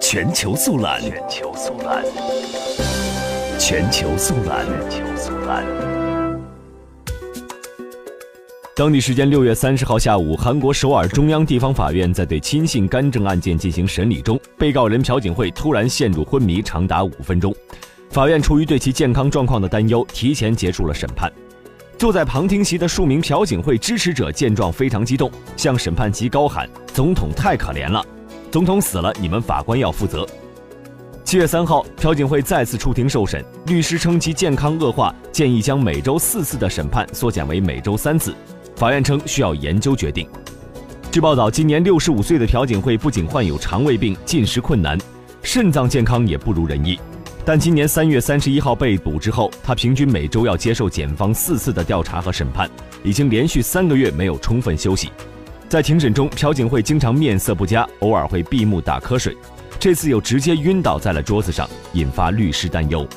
[0.00, 2.04] 全球速览，全球速览，
[3.58, 5.64] 全球速览，全球速览。
[8.74, 17.54] 当地时间六月三十号下午，韩国首尔中央地方法院在对亲信干政案件进行审理中，被告人朴槿惠突然陷入昏迷，长达五分钟。
[18.10, 21.30] 法院出于对其健康状况的担忧，提前结束了审判。
[21.98, 28.04] 坐在旁听席的数名朴槿惠支持者见状非常激动，向审判席高喊：“总统太可怜了，
[28.52, 30.28] 总统死了，你们法官要负责。”
[31.24, 38.34] 七月三号，朴槿惠再次出庭受审，律师称其健康恶化，建议将每周四次的审判缩减为每周三次。
[38.76, 40.28] 法院称需要研究决定。
[41.10, 44.98] 据报道，今年六十五岁的朴槿惠不仅患有肠胃病、进食困难，
[45.42, 47.00] 肾脏健康也不如人意。
[47.46, 52.68] 但今年三月三十一号被捕之后，他平均每周要接受检方四次的调查和审判，
[53.02, 55.10] 已经连续三个月没有充分休息。
[55.72, 59.34] 在庭审中，朴槿惠经常面色不佳，偶尔会闭目打瞌睡，
[59.80, 63.08] 这次又直接晕倒在了桌子上，引发律师担忧。